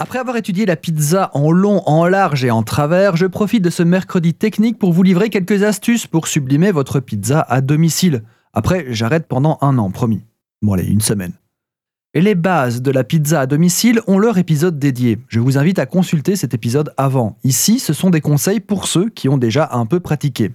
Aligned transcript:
Après 0.00 0.20
avoir 0.20 0.36
étudié 0.36 0.64
la 0.64 0.76
pizza 0.76 1.28
en 1.34 1.50
long, 1.50 1.82
en 1.86 2.06
large 2.06 2.44
et 2.44 2.52
en 2.52 2.62
travers, 2.62 3.16
je 3.16 3.26
profite 3.26 3.64
de 3.64 3.70
ce 3.70 3.82
mercredi 3.82 4.32
technique 4.32 4.78
pour 4.78 4.92
vous 4.92 5.02
livrer 5.02 5.28
quelques 5.28 5.64
astuces 5.64 6.06
pour 6.06 6.28
sublimer 6.28 6.70
votre 6.70 7.00
pizza 7.00 7.40
à 7.40 7.60
domicile. 7.60 8.22
Après, 8.52 8.86
j'arrête 8.90 9.26
pendant 9.26 9.58
un 9.60 9.76
an, 9.76 9.90
promis. 9.90 10.22
Bon 10.62 10.74
allez, 10.74 10.86
une 10.86 11.00
semaine. 11.00 11.32
Et 12.14 12.20
les 12.20 12.36
bases 12.36 12.80
de 12.80 12.92
la 12.92 13.02
pizza 13.02 13.40
à 13.40 13.46
domicile 13.46 14.00
ont 14.06 14.20
leur 14.20 14.38
épisode 14.38 14.78
dédié. 14.78 15.18
Je 15.26 15.40
vous 15.40 15.58
invite 15.58 15.80
à 15.80 15.86
consulter 15.86 16.36
cet 16.36 16.54
épisode 16.54 16.94
avant. 16.96 17.36
Ici, 17.42 17.80
ce 17.80 17.92
sont 17.92 18.10
des 18.10 18.20
conseils 18.20 18.60
pour 18.60 18.86
ceux 18.86 19.08
qui 19.08 19.28
ont 19.28 19.36
déjà 19.36 19.68
un 19.72 19.84
peu 19.84 19.98
pratiqué. 19.98 20.52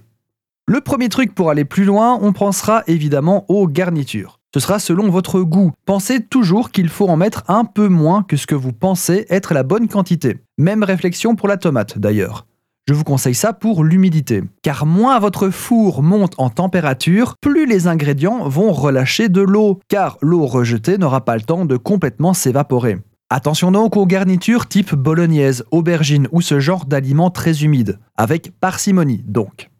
Le 0.66 0.80
premier 0.80 1.10
truc 1.10 1.34
pour 1.34 1.50
aller 1.50 1.66
plus 1.66 1.84
loin, 1.84 2.18
on 2.22 2.32
pensera 2.32 2.82
évidemment 2.86 3.44
aux 3.48 3.68
garnitures. 3.68 4.40
Ce 4.54 4.60
sera 4.60 4.78
selon 4.78 5.10
votre 5.10 5.40
goût. 5.40 5.72
Pensez 5.84 6.20
toujours 6.20 6.70
qu'il 6.70 6.88
faut 6.88 7.08
en 7.08 7.16
mettre 7.16 7.42
un 7.48 7.64
peu 7.64 7.88
moins 7.88 8.22
que 8.22 8.36
ce 8.36 8.46
que 8.46 8.54
vous 8.54 8.72
pensez 8.72 9.26
être 9.28 9.52
la 9.52 9.64
bonne 9.64 9.88
quantité. 9.88 10.36
Même 10.58 10.84
réflexion 10.84 11.34
pour 11.34 11.48
la 11.48 11.56
tomate 11.56 11.98
d'ailleurs. 11.98 12.46
Je 12.86 12.94
vous 12.94 13.02
conseille 13.02 13.34
ça 13.34 13.52
pour 13.52 13.82
l'humidité. 13.82 14.44
Car 14.62 14.86
moins 14.86 15.18
votre 15.18 15.50
four 15.50 16.04
monte 16.04 16.34
en 16.38 16.50
température, 16.50 17.34
plus 17.40 17.66
les 17.66 17.88
ingrédients 17.88 18.48
vont 18.48 18.70
relâcher 18.70 19.28
de 19.28 19.40
l'eau, 19.40 19.80
car 19.88 20.18
l'eau 20.22 20.46
rejetée 20.46 20.98
n'aura 20.98 21.24
pas 21.24 21.34
le 21.34 21.42
temps 21.42 21.64
de 21.64 21.76
complètement 21.76 22.32
s'évaporer. 22.32 22.98
Attention 23.30 23.72
donc 23.72 23.96
aux 23.96 24.06
garnitures 24.06 24.68
type 24.68 24.94
bolognaise, 24.94 25.64
aubergine 25.72 26.28
ou 26.30 26.40
ce 26.40 26.60
genre 26.60 26.84
d'aliments 26.86 27.30
très 27.30 27.64
humides, 27.64 27.98
avec 28.16 28.52
parcimonie 28.60 29.24
donc. 29.26 29.72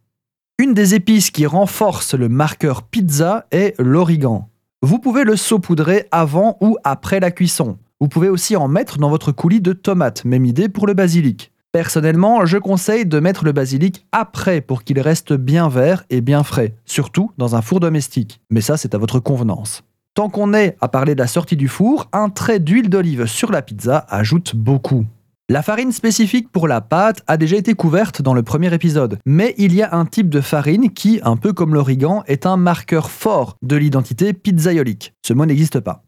Une 0.58 0.74
des 0.74 0.96
épices 0.96 1.30
qui 1.30 1.46
renforce 1.46 2.14
le 2.14 2.28
marqueur 2.28 2.82
pizza 2.82 3.46
est 3.52 3.76
l'origan. 3.78 4.48
Vous 4.84 4.98
pouvez 4.98 5.24
le 5.24 5.34
saupoudrer 5.34 6.08
avant 6.10 6.58
ou 6.60 6.76
après 6.84 7.18
la 7.18 7.30
cuisson. 7.30 7.78
Vous 8.00 8.08
pouvez 8.08 8.28
aussi 8.28 8.54
en 8.54 8.68
mettre 8.68 8.98
dans 8.98 9.08
votre 9.08 9.32
coulis 9.32 9.62
de 9.62 9.72
tomates, 9.72 10.26
même 10.26 10.44
idée 10.44 10.68
pour 10.68 10.86
le 10.86 10.92
basilic. 10.92 11.52
Personnellement, 11.72 12.44
je 12.44 12.58
conseille 12.58 13.06
de 13.06 13.18
mettre 13.18 13.46
le 13.46 13.52
basilic 13.52 14.04
après 14.12 14.60
pour 14.60 14.84
qu'il 14.84 15.00
reste 15.00 15.32
bien 15.32 15.70
vert 15.70 16.04
et 16.10 16.20
bien 16.20 16.42
frais, 16.42 16.74
surtout 16.84 17.30
dans 17.38 17.56
un 17.56 17.62
four 17.62 17.80
domestique. 17.80 18.42
Mais 18.50 18.60
ça, 18.60 18.76
c'est 18.76 18.94
à 18.94 18.98
votre 18.98 19.20
convenance. 19.20 19.84
Tant 20.12 20.28
qu'on 20.28 20.52
est 20.52 20.76
à 20.82 20.88
parler 20.88 21.14
de 21.14 21.20
la 21.20 21.28
sortie 21.28 21.56
du 21.56 21.66
four, 21.66 22.10
un 22.12 22.28
trait 22.28 22.60
d'huile 22.60 22.90
d'olive 22.90 23.24
sur 23.24 23.50
la 23.50 23.62
pizza 23.62 24.04
ajoute 24.10 24.54
beaucoup. 24.54 25.06
La 25.50 25.60
farine 25.60 25.92
spécifique 25.92 26.50
pour 26.50 26.68
la 26.68 26.80
pâte 26.80 27.22
a 27.26 27.36
déjà 27.36 27.56
été 27.56 27.74
couverte 27.74 28.22
dans 28.22 28.32
le 28.32 28.42
premier 28.42 28.72
épisode, 28.72 29.18
mais 29.26 29.54
il 29.58 29.74
y 29.74 29.82
a 29.82 29.94
un 29.94 30.06
type 30.06 30.30
de 30.30 30.40
farine 30.40 30.90
qui, 30.90 31.20
un 31.22 31.36
peu 31.36 31.52
comme 31.52 31.74
l'origan, 31.74 32.24
est 32.26 32.46
un 32.46 32.56
marqueur 32.56 33.10
fort 33.10 33.58
de 33.60 33.76
l'identité 33.76 34.32
pizzaiolique. 34.32 35.12
Ce 35.22 35.34
mot 35.34 35.44
n'existe 35.44 35.80
pas. 35.80 36.02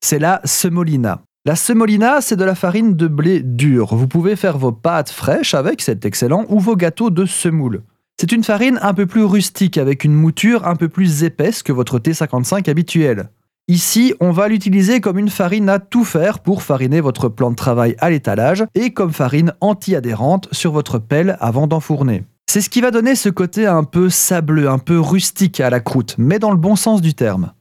C'est 0.00 0.20
la 0.20 0.40
semolina. 0.44 1.22
La 1.44 1.56
semolina, 1.56 2.20
c'est 2.20 2.36
de 2.36 2.44
la 2.44 2.54
farine 2.54 2.94
de 2.94 3.08
blé 3.08 3.40
dur. 3.42 3.92
Vous 3.96 4.06
pouvez 4.06 4.36
faire 4.36 4.56
vos 4.56 4.70
pâtes 4.70 5.10
fraîches 5.10 5.54
avec, 5.54 5.82
c'est 5.82 6.04
excellent, 6.04 6.44
ou 6.48 6.60
vos 6.60 6.76
gâteaux 6.76 7.10
de 7.10 7.24
semoule. 7.24 7.82
C'est 8.20 8.30
une 8.30 8.44
farine 8.44 8.78
un 8.82 8.94
peu 8.94 9.06
plus 9.06 9.24
rustique 9.24 9.78
avec 9.78 10.04
une 10.04 10.14
mouture 10.14 10.64
un 10.64 10.76
peu 10.76 10.88
plus 10.88 11.24
épaisse 11.24 11.64
que 11.64 11.72
votre 11.72 11.98
T55 11.98 12.70
habituel. 12.70 13.30
Ici, 13.68 14.14
on 14.20 14.30
va 14.30 14.46
l'utiliser 14.46 15.00
comme 15.00 15.18
une 15.18 15.28
farine 15.28 15.68
à 15.68 15.80
tout 15.80 16.04
faire 16.04 16.38
pour 16.38 16.62
fariner 16.62 17.00
votre 17.00 17.28
plan 17.28 17.50
de 17.50 17.56
travail 17.56 17.96
à 17.98 18.10
l'étalage 18.10 18.64
et 18.76 18.92
comme 18.92 19.12
farine 19.12 19.54
anti-adhérente 19.60 20.48
sur 20.52 20.70
votre 20.70 21.00
pelle 21.00 21.36
avant 21.40 21.66
d'enfourner. 21.66 22.22
C'est 22.48 22.60
ce 22.60 22.70
qui 22.70 22.80
va 22.80 22.92
donner 22.92 23.16
ce 23.16 23.28
côté 23.28 23.66
un 23.66 23.82
peu 23.82 24.08
sableux, 24.08 24.68
un 24.68 24.78
peu 24.78 25.00
rustique 25.00 25.58
à 25.58 25.68
la 25.68 25.80
croûte, 25.80 26.14
mais 26.16 26.38
dans 26.38 26.52
le 26.52 26.56
bon 26.56 26.76
sens 26.76 27.00
du 27.00 27.14
terme. 27.14 27.54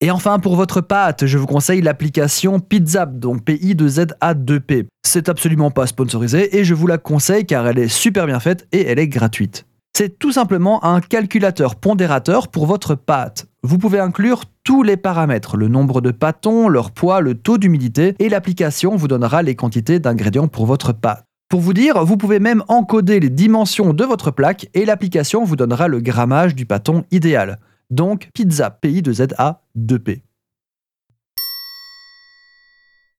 Et 0.00 0.10
enfin, 0.10 0.40
pour 0.40 0.56
votre 0.56 0.80
pâte, 0.80 1.26
je 1.26 1.38
vous 1.38 1.46
conseille 1.46 1.80
l'application 1.80 2.58
Pizzap, 2.58 3.20
donc 3.20 3.44
PI2ZA2P. 3.44 4.86
C'est 5.06 5.28
absolument 5.28 5.70
pas 5.70 5.86
sponsorisé 5.86 6.58
et 6.58 6.64
je 6.64 6.74
vous 6.74 6.88
la 6.88 6.98
conseille 6.98 7.46
car 7.46 7.68
elle 7.68 7.78
est 7.78 7.86
super 7.86 8.26
bien 8.26 8.40
faite 8.40 8.66
et 8.72 8.84
elle 8.84 8.98
est 8.98 9.06
gratuite. 9.06 9.64
C'est 9.96 10.18
tout 10.18 10.32
simplement 10.32 10.84
un 10.84 11.00
calculateur 11.00 11.76
pondérateur 11.76 12.48
pour 12.48 12.66
votre 12.66 12.96
pâte. 12.96 13.46
Vous 13.64 13.78
pouvez 13.78 14.00
inclure 14.00 14.42
tous 14.64 14.82
les 14.82 14.96
paramètres, 14.96 15.56
le 15.56 15.68
nombre 15.68 16.00
de 16.00 16.10
pâtons, 16.10 16.68
leur 16.68 16.90
poids, 16.90 17.20
le 17.20 17.34
taux 17.34 17.58
d'humidité, 17.58 18.16
et 18.18 18.28
l'application 18.28 18.96
vous 18.96 19.06
donnera 19.06 19.42
les 19.42 19.54
quantités 19.54 20.00
d'ingrédients 20.00 20.48
pour 20.48 20.66
votre 20.66 20.92
pâte. 20.92 21.24
Pour 21.48 21.60
vous 21.60 21.72
dire, 21.72 22.04
vous 22.04 22.16
pouvez 22.16 22.40
même 22.40 22.64
encoder 22.66 23.20
les 23.20 23.30
dimensions 23.30 23.92
de 23.92 24.04
votre 24.04 24.32
plaque 24.32 24.68
et 24.74 24.84
l'application 24.84 25.44
vous 25.44 25.54
donnera 25.54 25.86
le 25.86 26.00
grammage 26.00 26.56
du 26.56 26.66
pâton 26.66 27.04
idéal. 27.12 27.60
Donc 27.90 28.30
pizza 28.34 28.70
PI 28.70 29.02
de 29.02 29.12
ZA 29.12 29.62
2P. 29.78 30.22